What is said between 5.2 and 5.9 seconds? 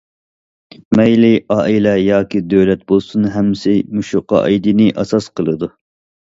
قىلىدۇ.